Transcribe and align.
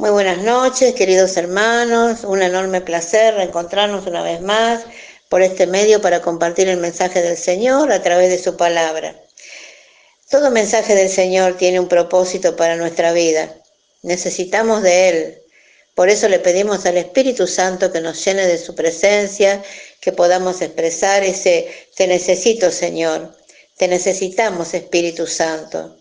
Muy 0.00 0.08
buenas 0.08 0.38
noches, 0.38 0.94
queridos 0.94 1.36
hermanos. 1.36 2.24
Un 2.24 2.40
enorme 2.40 2.80
placer 2.80 3.34
reencontrarnos 3.34 4.06
una 4.06 4.22
vez 4.22 4.40
más 4.40 4.86
por 5.28 5.42
este 5.42 5.66
medio 5.66 6.00
para 6.00 6.22
compartir 6.22 6.70
el 6.70 6.78
mensaje 6.78 7.20
del 7.20 7.36
Señor 7.36 7.92
a 7.92 8.00
través 8.00 8.30
de 8.30 8.38
su 8.38 8.56
palabra. 8.56 9.14
Todo 10.30 10.50
mensaje 10.50 10.94
del 10.94 11.10
Señor 11.10 11.58
tiene 11.58 11.80
un 11.80 11.88
propósito 11.88 12.56
para 12.56 12.76
nuestra 12.76 13.12
vida. 13.12 13.54
Necesitamos 14.00 14.82
de 14.82 15.08
Él. 15.10 15.38
Por 15.94 16.08
eso 16.08 16.30
le 16.30 16.38
pedimos 16.38 16.86
al 16.86 16.96
Espíritu 16.96 17.46
Santo 17.46 17.92
que 17.92 18.00
nos 18.00 18.24
llene 18.24 18.46
de 18.46 18.56
su 18.56 18.74
presencia, 18.74 19.62
que 20.00 20.12
podamos 20.12 20.62
expresar 20.62 21.24
ese 21.24 21.70
te 21.94 22.06
necesito, 22.06 22.70
Señor. 22.70 23.36
Te 23.76 23.86
necesitamos, 23.86 24.72
Espíritu 24.72 25.26
Santo. 25.26 25.99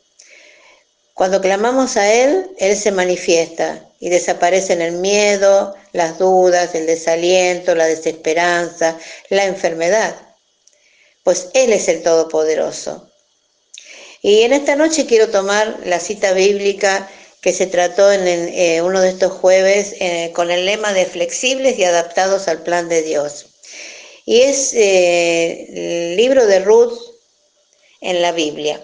Cuando 1.19 1.41
clamamos 1.41 1.97
a 1.97 2.13
Él, 2.13 2.49
Él 2.59 2.77
se 2.77 2.93
manifiesta 2.93 3.85
y 3.99 4.07
desaparecen 4.07 4.81
el 4.81 4.93
miedo, 4.93 5.75
las 5.91 6.17
dudas, 6.17 6.73
el 6.75 6.85
desaliento, 6.85 7.75
la 7.75 7.87
desesperanza, 7.87 8.97
la 9.27 9.43
enfermedad, 9.43 10.15
pues 11.25 11.49
Él 11.53 11.73
es 11.73 11.89
el 11.89 12.03
Todopoderoso. 12.03 13.11
Y 14.21 14.43
en 14.43 14.53
esta 14.53 14.77
noche 14.77 15.07
quiero 15.07 15.27
tomar 15.27 15.81
la 15.83 15.99
cita 15.99 16.31
bíblica 16.31 17.09
que 17.41 17.51
se 17.51 17.67
trató 17.67 18.09
en, 18.13 18.25
eh, 18.25 18.81
uno 18.81 19.01
de 19.01 19.09
estos 19.09 19.33
jueves 19.33 19.95
eh, 19.99 20.31
con 20.33 20.49
el 20.51 20.65
lema 20.65 20.93
de 20.93 21.05
flexibles 21.05 21.77
y 21.77 21.83
adaptados 21.83 22.47
al 22.47 22.63
plan 22.63 22.87
de 22.87 23.01
Dios. 23.01 23.47
Y 24.23 24.43
es 24.43 24.71
eh, 24.73 26.11
el 26.11 26.15
libro 26.15 26.45
de 26.45 26.61
Ruth 26.61 26.97
en 27.99 28.21
la 28.21 28.31
Biblia. 28.31 28.81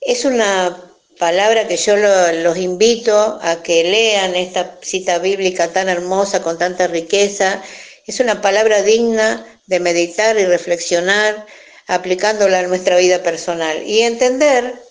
Es 0.00 0.24
una 0.24 0.89
palabra 1.20 1.68
que 1.68 1.76
yo 1.76 1.96
los 1.98 2.56
invito 2.56 3.38
a 3.42 3.62
que 3.62 3.84
lean 3.84 4.34
esta 4.34 4.78
cita 4.80 5.18
bíblica 5.18 5.68
tan 5.68 5.90
hermosa, 5.90 6.42
con 6.42 6.56
tanta 6.56 6.86
riqueza. 6.86 7.62
Es 8.06 8.20
una 8.20 8.40
palabra 8.40 8.80
digna 8.82 9.46
de 9.66 9.80
meditar 9.80 10.38
y 10.38 10.46
reflexionar, 10.46 11.46
aplicándola 11.86 12.60
a 12.60 12.66
nuestra 12.66 12.96
vida 12.96 13.22
personal 13.22 13.82
y 13.86 14.00
entender 14.00 14.82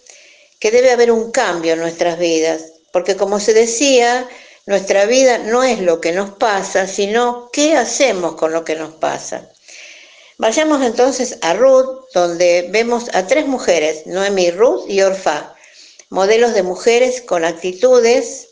que 0.60 0.70
debe 0.70 0.92
haber 0.92 1.12
un 1.12 1.32
cambio 1.32 1.74
en 1.74 1.80
nuestras 1.80 2.20
vidas, 2.20 2.74
porque 2.94 3.16
como 3.16 3.40
se 3.40 3.56
decía, 3.56 4.30
nuestra 4.68 5.06
vida 5.06 5.40
no 5.40 5.64
es 5.64 5.80
lo 5.80 6.00
que 6.00 6.12
nos 6.12 6.30
pasa, 6.36 6.86
sino 6.86 7.50
qué 7.52 7.76
hacemos 7.76 8.36
con 8.36 8.52
lo 8.52 8.64
que 8.64 8.76
nos 8.76 8.94
pasa. 8.94 9.50
Vayamos 10.38 10.84
entonces 10.84 11.40
a 11.42 11.56
Ruth, 11.56 12.06
donde 12.14 12.68
vemos 12.70 13.10
a 13.14 13.26
tres 13.26 13.48
mujeres, 13.48 14.06
Noemi, 14.06 14.52
Ruth 14.52 14.86
y 14.88 15.02
Orfa, 15.02 15.56
modelos 16.10 16.54
de 16.54 16.64
mujeres 16.64 17.22
con 17.22 17.46
actitudes 17.46 18.48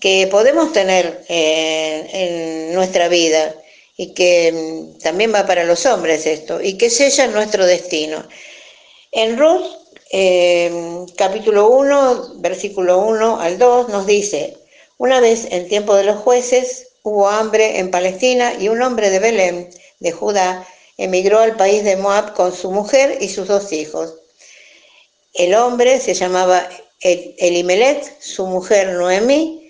que 0.00 0.28
podemos 0.30 0.72
tener 0.72 1.24
eh, 1.28 2.68
en 2.68 2.74
nuestra 2.74 3.08
vida 3.08 3.54
y 3.96 4.12
que 4.14 4.52
mm, 4.52 4.98
también 4.98 5.32
va 5.32 5.46
para 5.46 5.64
los 5.64 5.86
hombres 5.86 6.26
esto, 6.26 6.60
y 6.60 6.76
que 6.76 6.90
sella 6.90 7.26
nuestro 7.28 7.64
destino. 7.64 8.26
En 9.12 9.38
Ruth, 9.38 9.64
eh, 10.10 11.06
capítulo 11.16 11.68
1, 11.70 12.34
versículo 12.36 12.98
1 12.98 13.40
al 13.40 13.58
2, 13.58 13.88
nos 13.88 14.06
dice, 14.06 14.56
una 14.98 15.20
vez 15.20 15.46
en 15.50 15.68
tiempo 15.68 15.94
de 15.94 16.04
los 16.04 16.18
jueces 16.18 16.88
hubo 17.02 17.28
hambre 17.28 17.78
en 17.78 17.90
Palestina 17.90 18.54
y 18.58 18.68
un 18.68 18.82
hombre 18.82 19.10
de 19.10 19.18
Belén, 19.20 19.70
de 20.00 20.12
Judá, 20.12 20.66
emigró 20.96 21.40
al 21.40 21.56
país 21.56 21.84
de 21.84 21.96
Moab 21.96 22.34
con 22.34 22.54
su 22.54 22.70
mujer 22.70 23.18
y 23.20 23.28
sus 23.28 23.48
dos 23.48 23.72
hijos. 23.72 24.14
El 25.34 25.54
hombre 25.54 26.00
se 26.00 26.14
llamaba 26.14 26.68
Elimelet, 27.00 28.20
su 28.20 28.46
mujer 28.46 28.92
Noemí, 28.92 29.68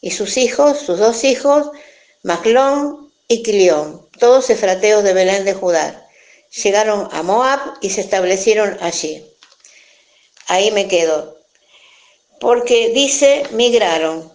y 0.00 0.10
sus 0.10 0.36
hijos, 0.36 0.78
sus 0.78 0.98
dos 0.98 1.24
hijos, 1.24 1.70
Maclón 2.22 3.12
y 3.26 3.42
Quilión, 3.42 4.06
todos 4.18 4.50
efrateos 4.50 5.02
de 5.02 5.14
Belén 5.14 5.44
de 5.44 5.54
Judá. 5.54 6.06
Llegaron 6.62 7.08
a 7.12 7.22
Moab 7.22 7.60
y 7.80 7.90
se 7.90 8.00
establecieron 8.00 8.76
allí. 8.80 9.24
Ahí 10.46 10.70
me 10.70 10.88
quedo. 10.88 11.36
Porque 12.40 12.90
dice, 12.90 13.44
migraron, 13.50 14.32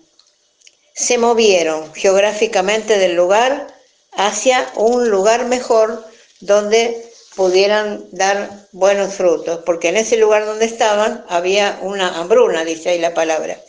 se 0.94 1.18
movieron 1.18 1.94
geográficamente 1.94 2.98
del 2.98 3.16
lugar 3.16 3.68
hacia 4.12 4.72
un 4.76 5.10
lugar 5.10 5.46
mejor 5.46 6.06
donde 6.40 7.13
pudieran 7.36 8.06
dar 8.12 8.68
buenos 8.72 9.14
frutos, 9.14 9.62
porque 9.66 9.90
en 9.90 9.98
ese 9.98 10.18
lugar 10.18 10.46
donde 10.46 10.66
estaban 10.66 11.26
había 11.30 11.80
una 11.82 12.20
hambruna, 12.20 12.64
dice 12.64 12.90
ahí 12.90 13.00
la 13.00 13.14
palabra. 13.14 13.60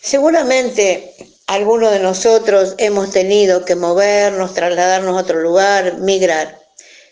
Seguramente 0.00 1.14
algunos 1.46 1.92
de 1.92 2.00
nosotros 2.00 2.74
hemos 2.78 3.10
tenido 3.10 3.64
que 3.64 3.76
movernos, 3.76 4.54
trasladarnos 4.54 5.16
a 5.16 5.20
otro 5.20 5.40
lugar, 5.40 5.98
migrar, 5.98 6.58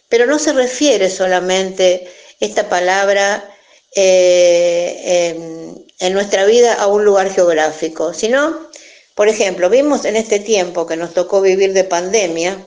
pero 0.08 0.26
no 0.26 0.38
se 0.38 0.52
refiere 0.52 1.08
solamente 1.08 2.10
esta 2.40 2.68
palabra 2.68 3.48
eh, 3.94 5.34
en, 5.36 5.86
en 6.00 6.12
nuestra 6.12 6.46
vida 6.46 6.74
a 6.74 6.86
un 6.86 7.04
lugar 7.04 7.30
geográfico, 7.30 8.12
sino, 8.14 8.68
por 9.14 9.28
ejemplo, 9.28 9.68
vimos 9.68 10.04
en 10.04 10.16
este 10.16 10.40
tiempo 10.40 10.86
que 10.86 10.96
nos 10.96 11.14
tocó 11.14 11.40
vivir 11.40 11.72
de 11.74 11.84
pandemia, 11.84 12.66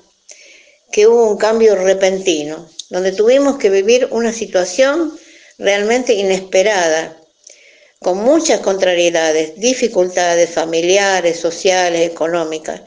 que 0.91 1.07
hubo 1.07 1.29
un 1.29 1.37
cambio 1.37 1.75
repentino, 1.75 2.69
donde 2.93 3.11
tuvimos 3.11 3.57
que 3.57 3.71
vivir 3.71 4.07
una 4.11 4.31
situación 4.31 5.17
realmente 5.57 6.13
inesperada, 6.13 7.17
con 7.97 8.19
muchas 8.19 8.59
contrariedades, 8.59 9.55
dificultades 9.55 10.51
familiares, 10.51 11.39
sociales, 11.39 12.07
económicas. 12.07 12.81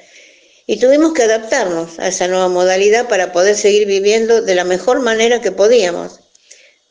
Y 0.64 0.78
tuvimos 0.78 1.12
que 1.12 1.24
adaptarnos 1.24 1.98
a 1.98 2.06
esa 2.06 2.28
nueva 2.28 2.46
modalidad 2.46 3.08
para 3.08 3.32
poder 3.32 3.56
seguir 3.56 3.88
viviendo 3.88 4.42
de 4.42 4.54
la 4.54 4.62
mejor 4.62 5.00
manera 5.00 5.40
que 5.40 5.50
podíamos. 5.50 6.20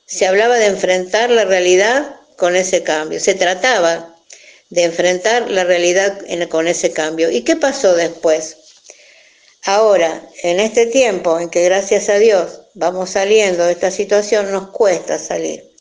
Se 0.05 0.27
hablaba 0.27 0.57
de 0.57 0.65
enfrentar 0.65 1.29
la 1.29 1.45
realidad 1.45 2.17
con 2.35 2.57
ese 2.57 2.83
cambio, 2.83 3.21
se 3.21 3.33
trataba 3.33 4.13
de 4.69 4.83
enfrentar 4.83 5.49
la 5.49 5.63
realidad 5.63 6.19
con 6.49 6.67
ese 6.67 6.91
cambio. 6.91 7.31
¿Y 7.31 7.43
qué 7.43 7.55
pasó 7.55 7.95
después? 7.95 8.57
Ahora, 9.67 10.21
en 10.43 10.59
este 10.59 10.85
tiempo 10.85 11.39
en 11.39 11.49
que 11.49 11.63
gracias 11.63 12.07
a 12.09 12.19
Dios 12.19 12.61
vamos 12.75 13.09
saliendo 13.09 13.65
de 13.65 13.71
esta 13.71 13.89
situación, 13.89 14.51
nos 14.51 14.69
cuesta 14.69 15.17
salir 15.17 15.71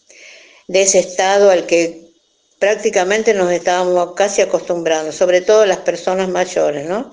de 0.68 0.82
ese 0.82 1.00
estado 1.00 1.50
al 1.50 1.66
que 1.66 2.10
prácticamente 2.58 3.34
nos 3.34 3.52
estábamos 3.52 4.14
casi 4.14 4.40
acostumbrando, 4.40 5.12
sobre 5.12 5.42
todo 5.42 5.66
las 5.66 5.80
personas 5.80 6.30
mayores, 6.30 6.86
¿no? 6.86 7.12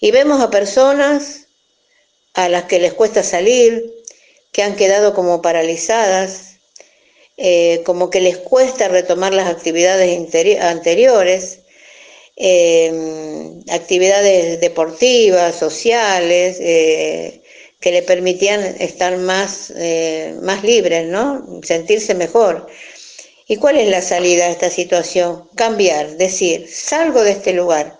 Y 0.00 0.12
vemos 0.12 0.40
a 0.40 0.50
personas 0.50 1.48
a 2.34 2.48
las 2.48 2.64
que 2.64 2.78
les 2.78 2.92
cuesta 2.94 3.24
salir, 3.24 3.92
que 4.52 4.62
han 4.62 4.76
quedado 4.76 5.14
como 5.14 5.42
paralizadas, 5.42 6.58
eh, 7.36 7.82
como 7.84 8.08
que 8.08 8.20
les 8.20 8.36
cuesta 8.36 8.86
retomar 8.86 9.34
las 9.34 9.48
actividades 9.48 10.16
anteriores, 10.60 11.58
eh, 12.40 12.92
actividades 13.68 14.60
deportivas, 14.60 15.56
sociales, 15.56 16.58
eh, 16.60 17.42
que 17.80 17.90
le 17.90 18.02
permitían 18.02 18.60
estar 18.78 19.16
más, 19.18 19.72
eh, 19.76 20.36
más 20.42 20.62
libres, 20.62 21.06
¿no? 21.06 21.60
Sentirse 21.62 22.14
mejor. 22.14 22.68
¿Y 23.48 23.56
cuál 23.56 23.78
es 23.78 23.88
la 23.88 24.02
salida 24.02 24.46
a 24.46 24.50
esta 24.50 24.70
situación? 24.70 25.48
Cambiar, 25.56 26.16
decir, 26.16 26.68
salgo 26.68 27.24
de 27.24 27.32
este 27.32 27.52
lugar, 27.52 27.98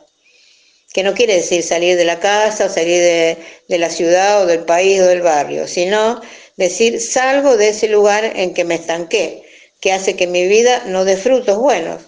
que 0.93 1.03
no 1.03 1.15
quiere 1.15 1.35
decir 1.35 1.63
salir 1.63 1.97
de 1.97 2.05
la 2.05 2.21
casa 2.21 2.67
o 2.67 2.69
salir 2.69 3.01
de, 3.01 3.39
de 3.69 3.79
la 3.79 3.91
ciudad 3.91 4.43
o 4.43 4.47
del 4.47 4.65
país 4.65 5.01
o 5.01 5.07
del 5.07 5.23
barrio, 5.23 5.67
sino 5.67 6.21
decir, 6.57 7.01
salgo 7.01 7.57
de 7.57 7.71
ese 7.71 7.89
lugar 7.89 8.25
en 8.37 8.55
que 8.55 8.65
me 8.65 8.77
estanqué, 8.77 9.43
que 9.81 9.93
hace 9.93 10.17
que 10.17 10.27
mi 10.27 10.47
vida 10.47 10.85
no 10.87 11.05
dé 11.05 11.17
frutos 11.17 11.57
buenos. 11.59 12.08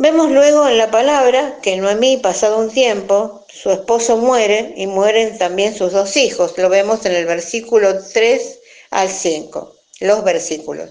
Vemos 0.00 0.30
luego 0.30 0.68
en 0.68 0.78
la 0.78 0.92
palabra 0.92 1.58
que 1.60 1.76
Noemí, 1.76 2.18
pasado 2.18 2.58
un 2.58 2.70
tiempo, 2.70 3.44
su 3.48 3.72
esposo 3.72 4.16
muere 4.16 4.72
y 4.76 4.86
mueren 4.86 5.36
también 5.38 5.74
sus 5.74 5.90
dos 5.90 6.16
hijos. 6.16 6.56
Lo 6.56 6.68
vemos 6.68 7.04
en 7.04 7.16
el 7.16 7.26
versículo 7.26 8.04
3 8.12 8.60
al 8.90 9.08
5, 9.08 9.74
los 9.98 10.22
versículos. 10.22 10.90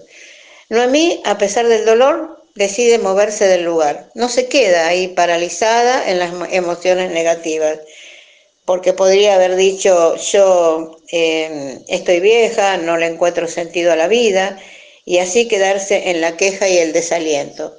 Noemí, 0.68 1.22
a 1.24 1.38
pesar 1.38 1.68
del 1.68 1.86
dolor, 1.86 2.44
decide 2.54 2.98
moverse 2.98 3.46
del 3.46 3.64
lugar. 3.64 4.10
No 4.14 4.28
se 4.28 4.46
queda 4.46 4.88
ahí 4.88 5.08
paralizada 5.08 6.10
en 6.10 6.18
las 6.18 6.30
emociones 6.52 7.10
negativas, 7.10 7.78
porque 8.66 8.92
podría 8.92 9.36
haber 9.36 9.56
dicho, 9.56 10.16
yo 10.16 10.98
eh, 11.10 11.78
estoy 11.88 12.20
vieja, 12.20 12.76
no 12.76 12.98
le 12.98 13.06
encuentro 13.06 13.48
sentido 13.48 13.90
a 13.90 13.96
la 13.96 14.06
vida, 14.06 14.60
y 15.06 15.16
así 15.16 15.48
quedarse 15.48 16.10
en 16.10 16.20
la 16.20 16.36
queja 16.36 16.68
y 16.68 16.76
el 16.76 16.92
desaliento. 16.92 17.74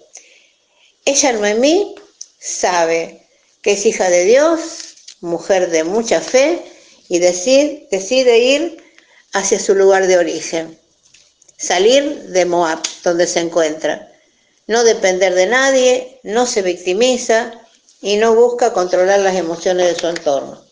Ella, 1.05 1.33
Noemí, 1.33 1.95
sabe 2.39 3.25
que 3.61 3.73
es 3.73 3.85
hija 3.85 4.09
de 4.09 4.25
Dios, 4.25 4.95
mujer 5.21 5.69
de 5.69 5.83
mucha 5.83 6.21
fe, 6.21 6.63
y 7.07 7.19
decide, 7.19 7.87
decide 7.91 8.39
ir 8.39 8.83
hacia 9.33 9.59
su 9.59 9.75
lugar 9.75 10.07
de 10.07 10.17
origen, 10.17 10.79
salir 11.57 12.23
de 12.29 12.45
Moab, 12.45 12.79
donde 13.03 13.27
se 13.27 13.39
encuentra. 13.39 14.05
no 14.67 14.83
depender 14.83 15.33
de 15.33 15.47
nadie, 15.47 16.19
no 16.21 16.45
se 16.45 16.61
victimiza 16.61 17.51
y 18.01 18.17
no 18.17 18.35
busca 18.35 18.71
controlar 18.71 19.19
las 19.19 19.35
emociones 19.35 19.87
de 19.87 19.99
su 19.99 20.07
entorno. 20.07 20.63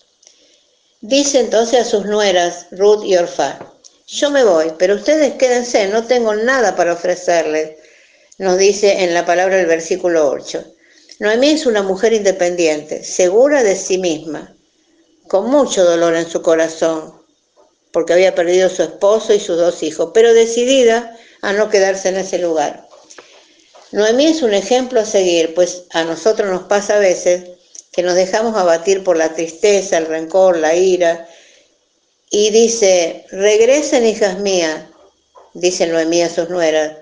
Dice 1.01 1.39
entonces 1.39 1.81
a 1.81 1.89
sus 1.89 2.05
nueras, 2.05 2.67
Ruth 2.69 3.03
y 3.03 3.17
Orfa, 3.17 3.59
yo 4.07 4.29
me 4.29 4.43
voy, 4.43 4.71
pero 4.77 4.95
ustedes 4.95 5.33
quédense, 5.33 5.87
no 5.87 6.05
tengo 6.05 6.35
nada 6.35 6.75
para 6.75 6.93
ofrecerles, 6.93 7.77
nos 8.37 8.57
dice 8.57 9.03
en 9.03 9.13
la 9.13 9.25
palabra 9.25 9.57
del 9.57 9.65
versículo 9.65 10.29
8. 10.29 10.63
Noemí 11.19 11.49
es 11.49 11.65
una 11.65 11.81
mujer 11.81 12.13
independiente, 12.13 13.03
segura 13.03 13.63
de 13.63 13.75
sí 13.75 13.97
misma, 13.97 14.55
con 15.27 15.49
mucho 15.49 15.83
dolor 15.83 16.15
en 16.15 16.29
su 16.29 16.41
corazón, 16.41 17.13
porque 17.91 18.13
había 18.13 18.35
perdido 18.35 18.69
su 18.69 18.83
esposo 18.83 19.33
y 19.33 19.39
sus 19.39 19.57
dos 19.57 19.81
hijos, 19.81 20.11
pero 20.13 20.33
decidida 20.33 21.17
a 21.41 21.53
no 21.53 21.69
quedarse 21.69 22.09
en 22.09 22.17
ese 22.17 22.37
lugar. 22.37 22.87
Noemí 23.91 24.27
es 24.27 24.43
un 24.43 24.53
ejemplo 24.53 24.99
a 24.99 25.05
seguir, 25.05 25.55
pues 25.55 25.85
a 25.91 26.03
nosotros 26.03 26.51
nos 26.51 26.63
pasa 26.63 26.97
a 26.97 26.99
veces 26.99 27.49
que 27.91 28.03
nos 28.03 28.13
dejamos 28.13 28.55
abatir 28.55 29.03
por 29.03 29.17
la 29.17 29.33
tristeza, 29.33 29.97
el 29.97 30.05
rencor, 30.05 30.57
la 30.57 30.75
ira, 30.75 31.27
y 32.29 32.51
dice, 32.51 33.25
regresen 33.31 34.05
hijas 34.05 34.37
mías, 34.39 34.83
dice 35.53 35.87
Noemí 35.87 36.21
a 36.21 36.29
sus 36.29 36.49
nueras, 36.49 36.96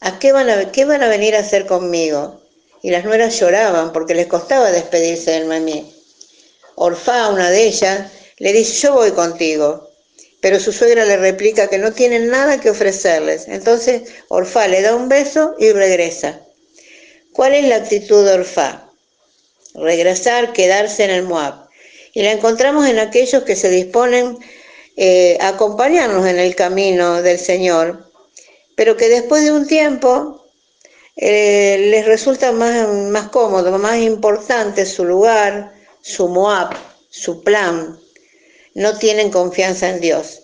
¿a 0.00 0.18
qué 0.18 0.32
van 0.32 0.50
a, 0.50 0.72
qué 0.72 0.84
van 0.84 1.02
a 1.02 1.08
venir 1.08 1.36
a 1.36 1.40
hacer 1.40 1.66
conmigo? 1.66 2.40
Y 2.82 2.90
las 2.90 3.04
nueras 3.04 3.38
lloraban 3.38 3.92
porque 3.92 4.14
les 4.14 4.26
costaba 4.26 4.70
despedirse 4.70 5.32
de 5.32 5.40
Noemí. 5.40 5.92
Orfá, 6.74 7.28
una 7.28 7.50
de 7.50 7.64
ellas, 7.64 8.10
le 8.38 8.52
dice, 8.52 8.74
yo 8.80 8.94
voy 8.94 9.12
contigo 9.12 9.86
pero 10.46 10.60
su 10.60 10.72
suegra 10.72 11.04
le 11.04 11.16
replica 11.16 11.68
que 11.68 11.76
no 11.78 11.92
tiene 11.92 12.20
nada 12.20 12.60
que 12.60 12.70
ofrecerles. 12.70 13.48
Entonces 13.48 14.02
Orfá 14.28 14.68
le 14.68 14.80
da 14.80 14.94
un 14.94 15.08
beso 15.08 15.56
y 15.58 15.72
regresa. 15.72 16.40
¿Cuál 17.32 17.54
es 17.54 17.64
la 17.66 17.74
actitud 17.74 18.24
de 18.24 18.34
Orfá? 18.34 18.88
Regresar, 19.74 20.52
quedarse 20.52 21.02
en 21.02 21.10
el 21.10 21.24
Moab. 21.24 21.68
Y 22.12 22.22
la 22.22 22.30
encontramos 22.30 22.86
en 22.86 23.00
aquellos 23.00 23.42
que 23.42 23.56
se 23.56 23.68
disponen 23.70 24.38
eh, 24.96 25.36
a 25.40 25.48
acompañarnos 25.48 26.24
en 26.26 26.38
el 26.38 26.54
camino 26.54 27.22
del 27.22 27.40
Señor, 27.40 28.05
pero 28.76 28.96
que 28.96 29.08
después 29.08 29.42
de 29.42 29.50
un 29.50 29.66
tiempo 29.66 30.46
eh, 31.16 31.88
les 31.90 32.06
resulta 32.06 32.52
más, 32.52 32.88
más 32.88 33.30
cómodo, 33.30 33.76
más 33.78 33.98
importante 33.98 34.86
su 34.86 35.04
lugar, 35.04 35.74
su 36.02 36.28
Moab, 36.28 36.76
su 37.10 37.42
plan, 37.42 37.98
no 38.74 38.98
tienen 38.98 39.30
confianza 39.30 39.88
en 39.88 40.00
Dios. 40.00 40.42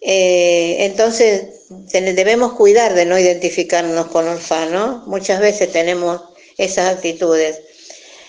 Eh, 0.00 0.76
entonces 0.86 1.66
debemos 1.68 2.52
cuidar 2.52 2.94
de 2.94 3.04
no 3.04 3.18
identificarnos 3.18 4.06
con 4.06 4.28
Orfano. 4.28 5.02
Muchas 5.06 5.40
veces 5.40 5.72
tenemos 5.72 6.22
esas 6.56 6.94
actitudes. 6.94 7.60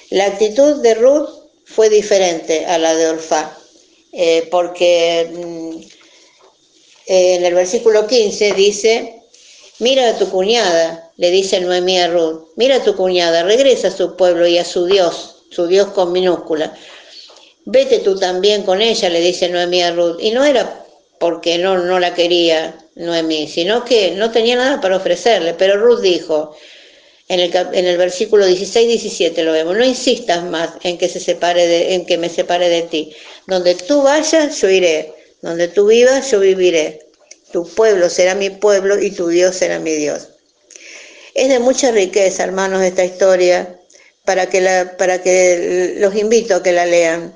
La 0.09 0.25
actitud 0.25 0.81
de 0.81 0.95
Ruth 0.95 1.29
fue 1.65 1.89
diferente 1.89 2.65
a 2.65 2.79
la 2.79 2.95
de 2.95 3.09
Orfá, 3.09 3.55
eh, 4.11 4.47
porque 4.49 5.29
mm, 5.31 5.98
en 7.09 7.43
el 7.43 7.55
versículo 7.55 8.05
15 8.05 8.53
dice, 8.53 9.23
mira 9.79 10.09
a 10.09 10.17
tu 10.17 10.29
cuñada, 10.29 11.11
le 11.17 11.31
dice 11.31 11.59
Noemí 11.59 11.97
a 11.97 12.07
Ruth, 12.07 12.49
mira 12.55 12.75
a 12.75 12.83
tu 12.83 12.95
cuñada, 12.95 13.41
regresa 13.41 13.87
a 13.87 13.91
su 13.91 14.15
pueblo 14.15 14.45
y 14.45 14.59
a 14.59 14.63
su 14.63 14.85
Dios, 14.85 15.37
su 15.49 15.65
Dios 15.65 15.87
con 15.87 16.11
minúscula, 16.11 16.71
vete 17.65 17.99
tú 17.99 18.15
también 18.15 18.61
con 18.61 18.79
ella, 18.79 19.09
le 19.09 19.21
dice 19.21 19.49
Noemí 19.49 19.81
a 19.81 19.91
Ruth. 19.91 20.17
Y 20.19 20.29
no 20.29 20.45
era 20.45 20.85
porque 21.19 21.57
no, 21.57 21.79
no 21.79 21.99
la 21.99 22.13
quería 22.13 22.77
Noemí, 22.93 23.47
sino 23.47 23.83
que 23.83 24.11
no 24.11 24.29
tenía 24.29 24.55
nada 24.55 24.79
para 24.79 24.97
ofrecerle. 24.97 25.55
Pero 25.55 25.77
Ruth 25.77 26.01
dijo, 26.01 26.55
en 27.27 27.39
el, 27.39 27.55
en 27.55 27.85
el 27.87 27.97
versículo 27.97 28.47
16-17 28.47 29.43
lo 29.43 29.53
vemos, 29.53 29.75
no 29.75 29.83
insistas 29.83 30.43
más 30.43 30.73
en 30.83 30.99
que, 30.99 31.09
se 31.09 31.19
separe 31.19 31.65
de, 31.65 31.95
en 31.95 32.05
que 32.05 32.19
me 32.19 32.29
separe 32.29 32.69
de 32.69 32.83
ti. 32.83 33.15
Donde 33.47 33.73
tú 33.73 34.03
vayas, 34.03 34.61
yo 34.61 34.69
iré. 34.69 35.18
Donde 35.41 35.67
tú 35.67 35.87
vivas, 35.87 36.29
yo 36.31 36.39
viviré. 36.39 36.99
Tu 37.51 37.67
pueblo 37.67 38.09
será 38.09 38.35
mi 38.35 38.49
pueblo 38.49 38.99
y 38.99 39.11
tu 39.11 39.27
Dios 39.27 39.55
será 39.55 39.79
mi 39.79 39.93
Dios. 39.93 40.29
Es 41.33 41.49
de 41.49 41.59
mucha 41.59 41.91
riqueza, 41.91 42.43
hermanos, 42.43 42.83
esta 42.83 43.05
historia, 43.05 43.79
para 44.25 44.47
que, 44.47 44.61
la, 44.61 44.97
para 44.97 45.21
que 45.21 45.95
los 45.97 46.15
invito 46.15 46.55
a 46.55 46.63
que 46.63 46.71
la 46.71 46.85
lean. 46.85 47.33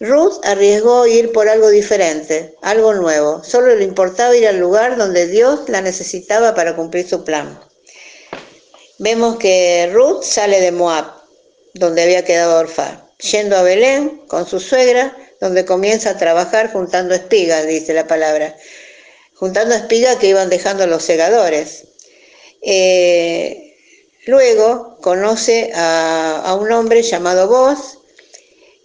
Ruth 0.00 0.40
arriesgó 0.44 1.06
ir 1.06 1.32
por 1.32 1.48
algo 1.48 1.68
diferente, 1.70 2.54
algo 2.62 2.94
nuevo. 2.94 3.42
Solo 3.44 3.74
le 3.74 3.84
importaba 3.84 4.36
ir 4.36 4.46
al 4.46 4.58
lugar 4.58 4.96
donde 4.96 5.26
Dios 5.26 5.68
la 5.68 5.80
necesitaba 5.80 6.54
para 6.54 6.76
cumplir 6.76 7.06
su 7.08 7.24
plan. 7.24 7.60
Vemos 8.98 9.38
que 9.38 9.90
Ruth 9.92 10.22
sale 10.22 10.60
de 10.60 10.72
Moab, 10.72 11.06
donde 11.74 12.02
había 12.02 12.24
quedado 12.24 12.58
Orfa, 12.58 13.08
yendo 13.18 13.56
a 13.56 13.62
Belén 13.62 14.22
con 14.26 14.46
su 14.46 14.58
suegra, 14.58 15.16
donde 15.40 15.64
comienza 15.64 16.10
a 16.10 16.18
trabajar 16.18 16.72
juntando 16.72 17.14
espigas, 17.14 17.66
dice 17.66 17.94
la 17.94 18.06
palabra. 18.06 18.56
Juntando 19.34 19.74
espigas 19.74 20.16
que 20.16 20.28
iban 20.28 20.48
dejando 20.48 20.86
los 20.86 21.04
segadores. 21.04 21.84
Eh, 22.62 23.76
luego 24.26 24.98
conoce 25.00 25.70
a, 25.74 26.56
un 26.60 26.72
hombre 26.72 27.02
llamado 27.02 27.46
Boz, 27.46 27.98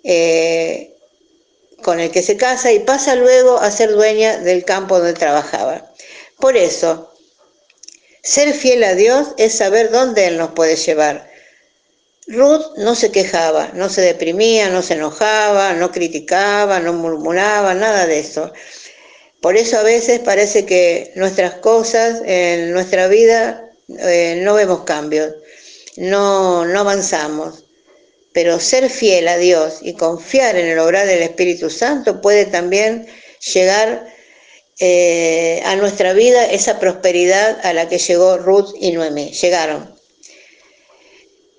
eh, 0.03 0.95
con 1.81 1.99
el 1.99 2.11
que 2.11 2.21
se 2.21 2.37
casa 2.37 2.71
y 2.71 2.79
pasa 2.79 3.15
luego 3.15 3.57
a 3.57 3.71
ser 3.71 3.91
dueña 3.91 4.37
del 4.37 4.63
campo 4.63 4.99
donde 4.99 5.13
trabajaba. 5.13 5.91
Por 6.39 6.55
eso, 6.55 7.13
ser 8.21 8.53
fiel 8.53 8.83
a 8.83 8.95
Dios 8.95 9.29
es 9.37 9.53
saber 9.53 9.91
dónde 9.91 10.27
Él 10.27 10.37
nos 10.37 10.51
puede 10.51 10.75
llevar. 10.75 11.32
Ruth 12.27 12.77
no 12.77 12.95
se 12.95 13.11
quejaba, 13.11 13.71
no 13.73 13.89
se 13.89 14.01
deprimía, 14.01 14.69
no 14.69 14.81
se 14.81 14.93
enojaba, 14.93 15.73
no 15.73 15.91
criticaba, 15.91 16.79
no 16.79 16.93
murmuraba, 16.93 17.73
nada 17.73 18.07
de 18.07 18.19
eso. 18.19 18.53
Por 19.41 19.57
eso 19.57 19.77
a 19.77 19.83
veces 19.83 20.19
parece 20.19 20.65
que 20.65 21.11
nuestras 21.15 21.55
cosas 21.55 22.21
en 22.25 22.71
nuestra 22.71 23.07
vida 23.09 23.69
eh, 23.89 24.39
no 24.43 24.53
vemos 24.53 24.83
cambios, 24.85 25.33
no, 25.97 26.61
avanzamos 26.61 27.65
pero 28.33 28.59
ser 28.59 28.89
fiel 28.89 29.27
a 29.27 29.37
Dios 29.37 29.77
y 29.81 29.93
confiar 29.93 30.55
en 30.55 30.65
el 30.65 30.79
obrar 30.79 31.05
del 31.05 31.21
Espíritu 31.21 31.69
Santo 31.69 32.19
puede 32.19 32.45
también 32.45 33.05
llegar 33.53 34.07
eh, 34.79 35.61
a 35.65 35.75
nuestra 35.75 36.13
vida 36.13 36.45
esa 36.45 36.79
prosperidad 36.79 37.63
a 37.63 37.73
la 37.73 37.87
que 37.87 37.99
llegó 37.99 38.37
Ruth 38.39 38.73
y 38.79 38.91
Noemí. 38.91 39.31
Llegaron. 39.33 39.92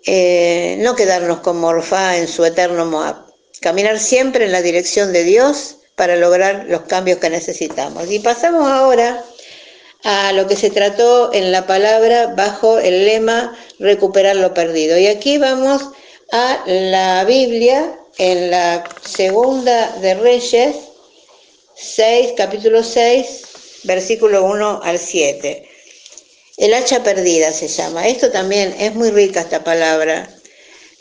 Eh, 0.07 0.77
no 0.81 0.95
quedarnos 0.97 1.41
como 1.41 1.69
Orfá 1.69 2.17
en 2.19 2.29
su 2.29 2.45
eterno 2.45 2.85
Moab. 2.85 3.17
Caminar 3.61 3.99
siempre 3.99 4.45
en 4.45 4.53
la 4.53 4.63
dirección 4.63 5.13
de 5.13 5.25
Dios 5.25 5.77
para 5.97 6.17
lograr 6.17 6.67
los 6.69 6.83
cambios 6.83 7.19
que 7.19 7.31
necesitamos. 7.31 8.11
Y 8.11 8.19
pasamos 8.19 8.69
ahora 8.69 9.25
a 10.03 10.33
lo 10.33 10.47
que 10.47 10.57
se 10.57 10.71
trató 10.71 11.33
en 11.33 11.51
la 11.51 11.67
palabra 11.67 12.35
bajo 12.37 12.79
el 12.79 13.07
lema 13.07 13.57
recuperar 13.79 14.37
lo 14.37 14.53
perdido. 14.53 14.99
Y 14.99 15.07
aquí 15.07 15.39
vamos 15.39 15.83
a 16.33 16.63
la 16.67 17.25
Biblia 17.25 17.99
en 18.19 18.51
la 18.51 18.85
segunda 19.03 19.97
de 20.01 20.15
Reyes 20.15 20.77
6, 21.77 22.35
capítulo 22.37 22.83
6, 22.83 23.83
versículo 23.85 24.45
1 24.45 24.81
al 24.83 24.99
7. 24.99 25.69
El 26.57 26.73
hacha 26.73 27.03
perdida 27.03 27.53
se 27.53 27.67
llama. 27.67 28.07
Esto 28.07 28.31
también 28.31 28.77
es 28.79 28.95
muy 28.95 29.11
rica 29.11 29.41
esta 29.41 29.65
palabra. 29.65 30.29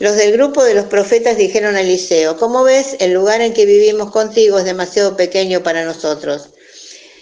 Los 0.00 0.16
del 0.16 0.32
grupo 0.32 0.64
de 0.64 0.74
los 0.74 0.86
profetas 0.86 1.36
dijeron 1.36 1.76
a 1.76 1.82
Eliseo, 1.82 2.36
¿cómo 2.36 2.64
ves? 2.64 2.96
El 2.98 3.12
lugar 3.12 3.40
en 3.40 3.54
que 3.54 3.64
vivimos 3.64 4.10
contigo 4.10 4.58
es 4.58 4.64
demasiado 4.64 5.16
pequeño 5.16 5.62
para 5.62 5.84
nosotros. 5.84 6.48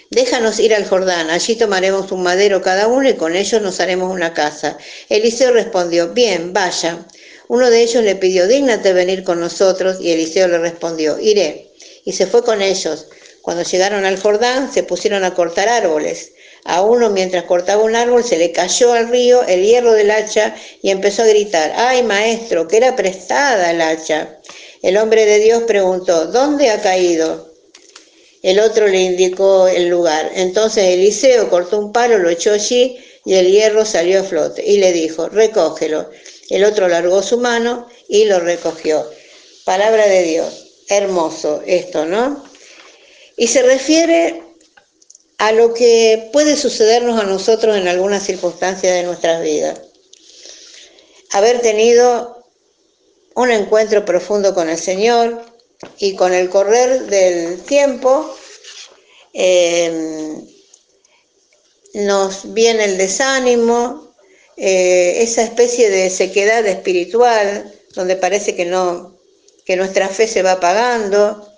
Déjanos 0.08 0.58
ir 0.60 0.74
al 0.74 0.86
Jordán, 0.86 1.28
allí 1.28 1.56
tomaremos 1.56 2.10
un 2.10 2.22
madero 2.22 2.62
cada 2.62 2.86
uno 2.86 3.08
y 3.08 3.14
con 3.14 3.36
ellos 3.36 3.60
nos 3.60 3.80
haremos 3.80 4.10
una 4.10 4.32
casa. 4.32 4.78
Eliseo 5.10 5.52
respondió, 5.52 6.14
bien, 6.14 6.54
vaya. 6.54 7.06
Uno 7.48 7.68
de 7.68 7.82
ellos 7.82 8.02
le 8.02 8.16
pidió, 8.16 8.48
dígnate 8.48 8.94
venir 8.94 9.24
con 9.24 9.40
nosotros, 9.40 9.98
y 10.00 10.10
Eliseo 10.10 10.48
le 10.48 10.58
respondió, 10.58 11.18
iré. 11.18 11.70
Y 12.04 12.12
se 12.12 12.26
fue 12.26 12.42
con 12.42 12.62
ellos. 12.62 13.08
Cuando 13.42 13.62
llegaron 13.62 14.06
al 14.06 14.18
Jordán, 14.18 14.72
se 14.72 14.82
pusieron 14.82 15.24
a 15.24 15.34
cortar 15.34 15.68
árboles. 15.68 16.32
A 16.64 16.82
uno, 16.82 17.10
mientras 17.10 17.44
cortaba 17.44 17.82
un 17.82 17.96
árbol, 17.96 18.22
se 18.22 18.38
le 18.38 18.52
cayó 18.52 18.92
al 18.92 19.08
río 19.08 19.42
el 19.46 19.64
hierro 19.64 19.92
del 19.92 20.10
hacha 20.10 20.54
y 20.80 20.90
empezó 20.90 21.22
a 21.22 21.26
gritar, 21.26 21.72
¡ay, 21.76 22.02
maestro, 22.02 22.68
que 22.68 22.76
era 22.76 22.94
prestada 22.94 23.70
el 23.72 23.80
hacha! 23.80 24.38
El 24.82 24.96
hombre 24.96 25.26
de 25.26 25.38
Dios 25.38 25.62
preguntó, 25.64 26.26
¿dónde 26.26 26.70
ha 26.70 26.80
caído? 26.80 27.52
El 28.42 28.58
otro 28.58 28.88
le 28.88 29.00
indicó 29.00 29.68
el 29.68 29.88
lugar. 29.88 30.30
Entonces 30.34 30.84
Eliseo 30.84 31.48
cortó 31.48 31.78
un 31.78 31.92
palo, 31.92 32.18
lo 32.18 32.28
echó 32.28 32.52
allí 32.52 32.98
y 33.24 33.34
el 33.34 33.50
hierro 33.50 33.84
salió 33.84 34.20
a 34.20 34.24
flote. 34.24 34.64
Y 34.66 34.78
le 34.78 34.92
dijo, 34.92 35.28
recógelo. 35.28 36.10
El 36.50 36.64
otro 36.64 36.88
largó 36.88 37.22
su 37.22 37.38
mano 37.38 37.88
y 38.08 38.24
lo 38.24 38.40
recogió. 38.40 39.08
Palabra 39.64 40.08
de 40.08 40.22
Dios. 40.24 40.66
Hermoso 40.88 41.62
esto, 41.64 42.04
¿no? 42.04 42.44
Y 43.36 43.46
se 43.46 43.62
refiere 43.62 44.42
a 45.42 45.50
lo 45.50 45.74
que 45.74 46.30
puede 46.32 46.56
sucedernos 46.56 47.20
a 47.20 47.24
nosotros 47.24 47.76
en 47.76 47.88
algunas 47.88 48.22
circunstancias 48.22 48.94
de 48.94 49.02
nuestras 49.02 49.42
vidas. 49.42 49.80
Haber 51.32 51.60
tenido 51.60 52.46
un 53.34 53.50
encuentro 53.50 54.04
profundo 54.04 54.54
con 54.54 54.68
el 54.68 54.78
Señor 54.78 55.44
y 55.98 56.14
con 56.14 56.32
el 56.32 56.48
correr 56.48 57.06
del 57.06 57.60
tiempo 57.62 58.32
em, 59.32 60.46
nos 61.94 62.54
viene 62.54 62.84
el 62.84 62.96
desánimo, 62.96 64.14
eh, 64.56 65.24
esa 65.24 65.42
especie 65.42 65.90
de 65.90 66.08
sequedad 66.10 66.64
espiritual 66.68 67.74
donde 67.96 68.14
parece 68.14 68.54
que 68.54 68.64
no 68.64 69.18
que 69.66 69.74
nuestra 69.74 70.08
fe 70.08 70.28
se 70.28 70.42
va 70.42 70.52
apagando, 70.52 71.51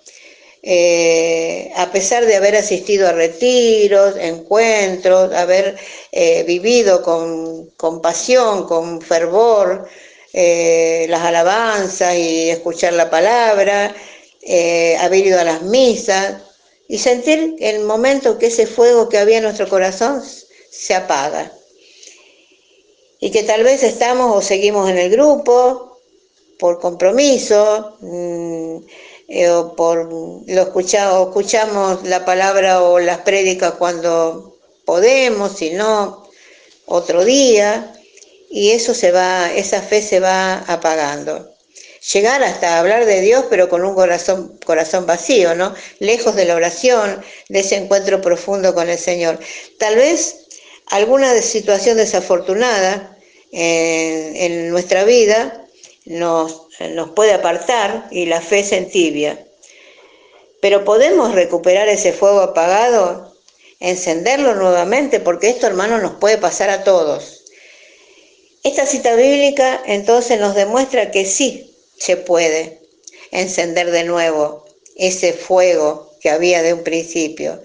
eh, 0.67 1.71
a 1.75 1.91
pesar 1.91 2.25
de 2.25 2.35
haber 2.35 2.55
asistido 2.55 3.07
a 3.07 3.11
retiros, 3.11 4.15
encuentros, 4.17 5.31
haber 5.31 5.75
eh, 6.11 6.41
vivido 6.41 7.03
con, 7.03 7.67
con, 7.77 8.01
pasión, 8.01 8.65
con 8.65 8.99
fervor 8.99 9.87
eh, 10.33 11.05
las 11.07 11.21
alabanzas 11.21 12.15
y 12.15 12.49
escuchar 12.49 12.93
la 12.93 13.11
palabra, 13.11 13.95
haber 14.99 15.25
ido 15.27 15.39
a 15.39 15.43
las 15.43 15.61
misas 15.61 16.41
y 16.87 16.97
sentir 16.97 17.55
el 17.59 17.83
momento 17.83 18.39
que 18.39 18.47
ese 18.47 18.65
fuego 18.65 19.07
que 19.07 19.19
había 19.19 19.37
en 19.37 19.43
nuestro 19.43 19.69
corazón 19.69 20.23
se 20.71 20.95
apaga. 20.95 21.51
Y 23.19 23.29
que 23.29 23.43
tal 23.43 23.63
vez 23.63 23.83
estamos 23.83 24.35
o 24.35 24.41
seguimos 24.41 24.89
en 24.89 24.97
el 24.97 25.11
grupo 25.11 25.99
por 26.57 26.79
compromiso, 26.79 27.97
mm, 28.01 28.77
eh, 29.27 29.49
o 29.49 29.75
por 29.75 30.11
lo 30.11 30.61
escuchamos, 30.61 31.27
escuchamos 31.27 32.03
la 32.03 32.25
palabra 32.25 32.81
o 32.83 32.99
las 32.99 33.19
prédicas 33.19 33.73
cuando 33.73 34.57
podemos, 34.85 35.57
si 35.57 35.71
no, 35.71 36.29
otro 36.85 37.25
día, 37.25 37.95
y 38.49 38.71
eso 38.71 38.93
se 38.93 39.11
va, 39.11 39.51
esa 39.51 39.81
fe 39.81 40.01
se 40.01 40.19
va 40.19 40.59
apagando. 40.59 41.51
Llegar 42.13 42.43
hasta 42.43 42.79
hablar 42.79 43.05
de 43.05 43.21
Dios, 43.21 43.45
pero 43.49 43.67
con 43.67 43.83
un 43.83 43.95
corazón, 43.95 44.59
corazón 44.63 45.07
vacío, 45.07 45.55
¿no? 45.55 45.73
Lejos 45.99 46.35
de 46.35 46.45
la 46.45 46.55
oración, 46.55 47.23
de 47.49 47.61
ese 47.61 47.77
encuentro 47.77 48.21
profundo 48.21 48.75
con 48.75 48.89
el 48.89 48.99
Señor. 48.99 49.39
Tal 49.79 49.95
vez 49.95 50.45
alguna 50.87 51.41
situación 51.41 51.97
desafortunada 51.97 53.17
en, 53.51 54.35
en 54.35 54.69
nuestra 54.69 55.03
vida 55.03 55.65
nos 56.05 56.64
nos 56.91 57.11
puede 57.11 57.33
apartar 57.33 58.07
y 58.11 58.25
la 58.25 58.41
fe 58.41 58.63
se 58.63 58.77
entibia. 58.77 59.45
Pero 60.61 60.83
podemos 60.83 61.33
recuperar 61.33 61.87
ese 61.89 62.11
fuego 62.11 62.41
apagado, 62.41 63.35
encenderlo 63.79 64.55
nuevamente, 64.55 65.19
porque 65.19 65.49
esto, 65.49 65.67
hermano, 65.67 65.99
nos 65.99 66.13
puede 66.13 66.37
pasar 66.37 66.69
a 66.69 66.83
todos. 66.83 67.43
Esta 68.63 68.85
cita 68.85 69.15
bíblica 69.15 69.81
entonces 69.85 70.39
nos 70.39 70.55
demuestra 70.55 71.11
que 71.11 71.25
sí 71.25 71.75
se 71.97 72.17
puede 72.17 72.81
encender 73.31 73.91
de 73.91 74.03
nuevo 74.03 74.65
ese 74.95 75.33
fuego 75.33 76.11
que 76.19 76.29
había 76.29 76.63
de 76.63 76.73
un 76.73 76.83
principio. 76.83 77.61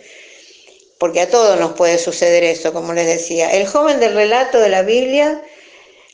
Porque 0.99 1.23
a 1.23 1.31
todos 1.31 1.59
nos 1.59 1.73
puede 1.73 1.97
suceder 1.97 2.45
eso, 2.45 2.75
como 2.75 2.93
les 2.93 3.07
decía. 3.07 3.51
El 3.51 3.67
joven 3.67 4.01
del 4.01 4.15
relato 4.15 4.61
de 4.61 4.69
la 4.69 4.83
Biblia 4.83 5.43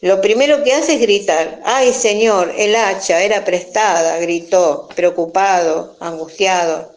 lo 0.07 0.21
primero 0.21 0.63
que 0.63 0.73
hace 0.73 0.95
es 0.95 1.01
gritar, 1.01 1.61
ay 1.65 1.93
Señor, 1.93 2.55
el 2.57 2.77
hacha 2.77 3.23
era 3.23 3.45
prestada, 3.45 4.19
gritó, 4.19 4.89
preocupado, 4.95 5.97
angustiado. 6.01 6.95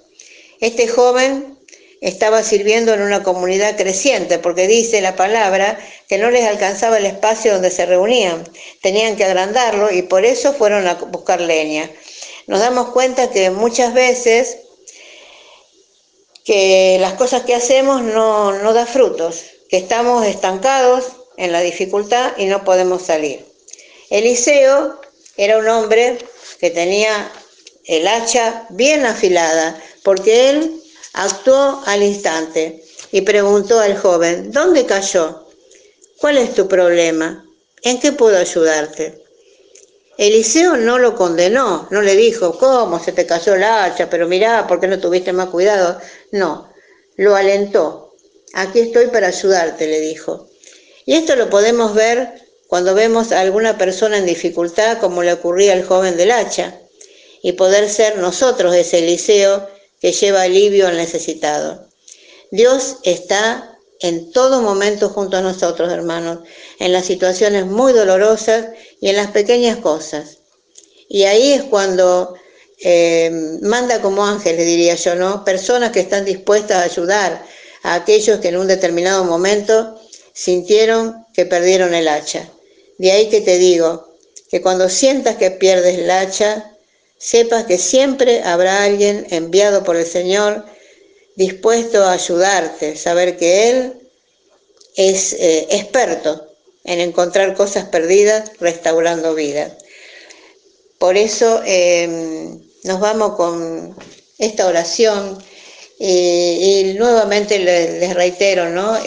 Este 0.61 0.87
joven 0.87 1.57
estaba 2.01 2.43
sirviendo 2.43 2.93
en 2.93 3.01
una 3.01 3.23
comunidad 3.23 3.75
creciente, 3.75 4.37
porque 4.39 4.67
dice 4.67 5.01
la 5.01 5.15
palabra 5.15 5.79
que 6.07 6.17
no 6.17 6.29
les 6.29 6.45
alcanzaba 6.45 6.97
el 6.97 7.05
espacio 7.05 7.53
donde 7.53 7.71
se 7.71 7.85
reunían, 7.85 8.47
tenían 8.81 9.15
que 9.15 9.25
agrandarlo 9.25 9.91
y 9.91 10.03
por 10.03 10.23
eso 10.23 10.53
fueron 10.53 10.87
a 10.87 10.93
buscar 10.93 11.41
leña. 11.41 11.89
Nos 12.47 12.59
damos 12.59 12.89
cuenta 12.89 13.29
que 13.31 13.49
muchas 13.49 13.93
veces 13.93 14.57
que 16.45 16.97
las 16.99 17.13
cosas 17.13 17.43
que 17.43 17.55
hacemos 17.55 18.01
no, 18.01 18.53
no 18.53 18.73
da 18.73 18.85
frutos, 18.85 19.45
que 19.69 19.77
estamos 19.77 20.25
estancados 20.25 21.18
en 21.39 21.53
la 21.53 21.61
dificultad 21.61 22.33
y 22.37 22.45
no 22.45 22.63
podemos 22.63 23.03
salir. 23.03 23.45
Eliseo 24.09 24.99
era 25.37 25.57
un 25.57 25.67
hombre 25.69 26.17
que 26.59 26.69
tenía 26.69 27.31
el 27.85 28.07
hacha 28.07 28.67
bien 28.69 29.05
afilada, 29.05 29.81
porque 30.03 30.49
él 30.49 30.81
actuó 31.13 31.81
al 31.85 32.03
instante 32.03 32.83
y 33.11 33.21
preguntó 33.21 33.79
al 33.79 33.97
joven, 33.97 34.51
¿dónde 34.51 34.85
cayó? 34.85 35.47
¿Cuál 36.19 36.37
es 36.37 36.53
tu 36.53 36.67
problema? 36.67 37.45
¿En 37.83 37.99
qué 38.01 38.11
puedo 38.11 38.37
ayudarte? 38.37 39.23
Eliseo 40.17 40.75
no 40.75 40.97
lo 40.99 41.15
condenó, 41.15 41.87
no 41.89 42.01
le 42.01 42.17
dijo, 42.17 42.57
¿cómo 42.57 43.01
se 43.01 43.13
te 43.13 43.25
cayó 43.25 43.55
el 43.55 43.63
hacha? 43.63 44.09
Pero 44.09 44.27
mirá, 44.27 44.67
¿por 44.67 44.81
qué 44.81 44.87
no 44.87 44.99
tuviste 44.99 45.31
más 45.31 45.47
cuidado? 45.47 45.97
No, 46.33 46.69
lo 47.15 47.37
alentó. 47.37 48.13
Aquí 48.53 48.81
estoy 48.81 49.07
para 49.07 49.27
ayudarte, 49.27 49.87
le 49.87 50.01
dijo. 50.01 50.48
Y 51.09 51.15
esto 51.15 51.35
lo 51.35 51.49
podemos 51.49 51.95
ver 51.95 52.35
cuando 52.67 52.93
vemos 52.93 53.31
a 53.31 53.41
alguna 53.41 53.79
persona 53.79 54.19
en 54.19 54.27
dificultad, 54.27 54.99
como 54.99 55.23
le 55.23 55.33
ocurría 55.33 55.73
al 55.73 55.83
joven 55.83 56.17
del 56.17 56.29
hacha, 56.29 56.79
y 57.41 57.53
poder 57.53 57.89
ser 57.89 58.19
nosotros 58.19 58.75
ese 58.75 58.99
Eliseo 58.99 59.67
que 59.99 60.11
lleva 60.11 60.43
alivio 60.43 60.87
al 60.87 60.97
necesitado. 60.97 61.89
Dios 62.51 62.97
está 63.01 63.75
en 64.01 64.31
todo 64.31 64.61
momento 64.61 65.09
junto 65.09 65.37
a 65.37 65.41
nosotros, 65.41 65.91
hermanos, 65.91 66.41
en 66.77 66.93
las 66.93 67.07
situaciones 67.07 67.65
muy 67.65 67.91
dolorosas 67.91 68.67
y 69.01 69.09
en 69.09 69.15
las 69.15 69.31
pequeñas 69.31 69.77
cosas. 69.77 70.37
Y 71.07 71.23
ahí 71.23 71.53
es 71.53 71.63
cuando 71.63 72.35
eh, 72.83 73.31
manda 73.63 73.99
como 73.99 74.27
ángeles, 74.27 74.63
diría 74.63 74.93
yo, 74.93 75.15
¿no? 75.15 75.43
Personas 75.43 75.91
que 75.91 76.01
están 76.01 76.23
dispuestas 76.23 76.77
a 76.77 76.83
ayudar 76.83 77.43
a 77.81 77.95
aquellos 77.95 78.39
que 78.39 78.49
en 78.49 78.57
un 78.57 78.67
determinado 78.67 79.23
momento 79.23 79.98
sintieron 80.33 81.25
que 81.33 81.45
perdieron 81.45 81.93
el 81.93 82.07
hacha. 82.07 82.49
De 82.97 83.11
ahí 83.11 83.29
que 83.29 83.41
te 83.41 83.57
digo 83.57 84.09
que 84.49 84.61
cuando 84.61 84.89
sientas 84.89 85.37
que 85.37 85.51
pierdes 85.51 85.99
el 85.99 86.11
hacha, 86.11 86.71
sepas 87.17 87.65
que 87.65 87.77
siempre 87.77 88.41
habrá 88.43 88.83
alguien 88.83 89.27
enviado 89.29 89.83
por 89.83 89.95
el 89.95 90.05
Señor 90.05 90.65
dispuesto 91.35 92.03
a 92.03 92.13
ayudarte, 92.13 92.95
saber 92.95 93.37
que 93.37 93.69
Él 93.69 93.93
es 94.95 95.33
eh, 95.33 95.67
experto 95.69 96.47
en 96.83 96.99
encontrar 96.99 97.55
cosas 97.55 97.85
perdidas, 97.85 98.51
restaurando 98.59 99.35
vidas. 99.35 99.73
Por 100.97 101.15
eso 101.15 101.61
em, 101.65 102.59
nos 102.83 102.99
vamos 102.99 103.35
con 103.35 103.95
esta 104.37 104.67
oración 104.67 105.41
y 106.01 106.95
nuevamente 106.97 107.59
les, 107.59 108.13
reitero, 108.13 108.69
¿no? 108.69 108.97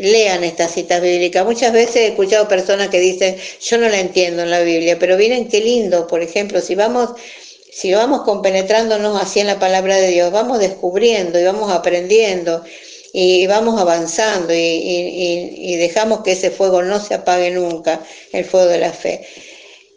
Lean 0.00 0.44
estas 0.44 0.72
citas 0.72 1.02
bíblicas. 1.02 1.44
Muchas 1.44 1.72
veces 1.72 1.96
he 1.96 2.06
escuchado 2.08 2.48
personas 2.48 2.88
que 2.88 2.98
dicen, 2.98 3.36
yo 3.60 3.78
no 3.78 3.88
la 3.88 4.00
entiendo 4.00 4.42
en 4.42 4.50
la 4.50 4.60
Biblia, 4.60 4.98
pero 4.98 5.16
miren 5.16 5.48
qué 5.48 5.60
lindo, 5.60 6.06
por 6.06 6.22
ejemplo, 6.22 6.60
si 6.60 6.74
vamos, 6.74 7.10
si 7.70 7.92
vamos 7.92 8.22
compenetrándonos 8.22 9.20
así 9.20 9.40
en 9.40 9.46
la 9.46 9.58
palabra 9.58 9.96
de 9.96 10.08
Dios, 10.08 10.32
vamos 10.32 10.58
descubriendo 10.58 11.38
y 11.38 11.44
vamos 11.44 11.70
aprendiendo 11.70 12.64
y 13.12 13.46
vamos 13.46 13.78
avanzando 13.78 14.54
y, 14.54 15.76
dejamos 15.76 16.22
que 16.22 16.32
ese 16.32 16.50
fuego 16.50 16.82
no 16.82 17.00
se 17.00 17.14
apague 17.14 17.50
nunca, 17.50 18.02
el 18.32 18.44
fuego 18.44 18.68
de 18.68 18.78
la 18.78 18.92
fe. 18.92 19.26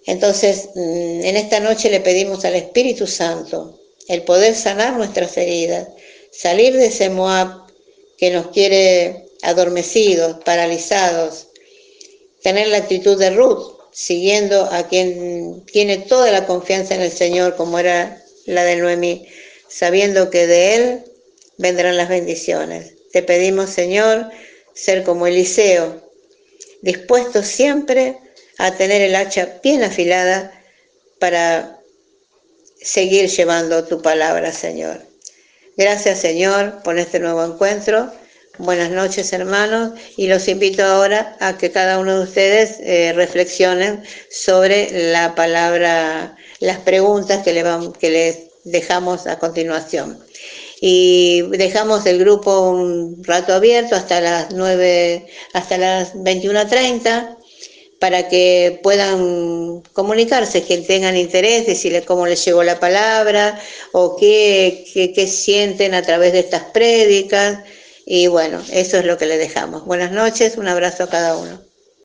Entonces, 0.05 0.69
mm, 0.75 1.23
en 1.23 1.37
esta 1.37 1.59
noche 1.61 1.89
le 1.89 2.01
pedimos 2.01 2.43
al 2.43 2.55
Espíritu 2.55 3.07
Santo 3.07 3.79
el 4.09 4.23
poder 4.23 4.53
sanar 4.53 4.97
nuestras 4.97 5.37
heridas, 5.37 5.87
salir 6.31 6.73
de 6.73 6.87
ese 6.87 7.09
Moab 7.09 7.63
que 8.17 8.31
nos 8.31 8.47
quiere 8.47 9.22
adormecidos, 9.43 10.43
paralizados, 10.43 11.47
tener 12.41 12.67
la 12.67 12.77
actitud 12.77 13.17
de 13.17 13.29
Ruth, 13.29 13.79
siguiendo 13.91 14.65
a 14.71 14.87
quien 14.87 15.63
tiene 15.65 15.99
toda 15.99 16.31
la 16.31 16.45
confianza 16.45 16.95
en 16.95 17.01
el 17.01 17.11
Señor, 17.11 17.55
como 17.55 17.79
era 17.79 18.21
la 18.45 18.63
de 18.63 18.77
Noemí, 18.77 19.27
sabiendo 19.69 20.29
que 20.29 20.47
de 20.47 20.75
Él 20.75 21.03
vendrán 21.57 21.97
las 21.97 22.09
bendiciones. 22.09 22.93
Te 23.11 23.21
pedimos, 23.21 23.69
Señor, 23.69 24.29
ser 24.73 25.03
como 25.03 25.27
Eliseo, 25.27 26.01
dispuesto 26.81 27.43
siempre 27.43 28.17
a 28.57 28.75
tener 28.75 29.01
el 29.01 29.15
hacha 29.15 29.59
bien 29.63 29.83
afilada 29.83 30.51
para 31.19 31.79
seguir 32.81 33.29
llevando 33.29 33.85
tu 33.85 34.01
palabra, 34.01 34.51
Señor. 34.51 35.01
Gracias, 35.77 36.19
Señor, 36.19 36.81
por 36.83 36.97
este 36.99 37.19
nuevo 37.19 37.43
encuentro. 37.43 38.11
Buenas 38.59 38.91
noches 38.91 39.33
hermanos 39.33 39.93
y 40.15 40.27
los 40.27 40.47
invito 40.47 40.83
ahora 40.83 41.35
a 41.39 41.57
que 41.57 41.71
cada 41.71 41.97
uno 41.97 42.19
de 42.19 42.23
ustedes 42.23 42.77
eh, 42.81 43.11
reflexionen 43.13 44.03
sobre 44.29 45.11
la 45.11 45.33
palabra, 45.33 46.37
las 46.59 46.77
preguntas 46.77 47.41
que, 47.43 47.51
le 47.51 47.63
que 47.99 48.11
les 48.11 48.39
dejamos 48.63 49.25
a 49.25 49.39
continuación. 49.39 50.19
y 50.79 51.41
dejamos 51.57 52.05
el 52.05 52.19
grupo 52.19 52.69
un 52.69 53.23
rato 53.23 53.53
abierto 53.53 53.95
hasta 53.95 54.21
las 54.21 54.51
9, 54.51 55.25
hasta 55.53 55.77
las 55.79 56.13
21.30 56.13 57.37
para 57.99 58.27
que 58.27 58.79
puedan 58.83 59.81
comunicarse, 59.93 60.61
que 60.63 60.77
tengan 60.79 61.17
interés, 61.17 61.65
decirle 61.65 62.03
cómo 62.03 62.27
les 62.27 62.45
llegó 62.45 62.61
la 62.61 62.79
palabra 62.79 63.59
o 63.93 64.15
qué, 64.15 64.85
qué, 64.93 65.25
sienten 65.25 65.95
a 65.95 66.03
través 66.03 66.33
de 66.33 66.39
estas 66.39 66.63
prédicas. 66.65 67.59
Y 68.05 68.27
bueno, 68.27 68.61
eso 68.71 68.97
es 68.97 69.05
lo 69.05 69.17
que 69.17 69.25
le 69.25 69.37
dejamos. 69.37 69.83
Buenas 69.85 70.11
noches, 70.11 70.57
un 70.57 70.69
abrazo 70.69 71.03
a 71.03 71.09
cada 71.09 71.35
uno. 71.35 71.59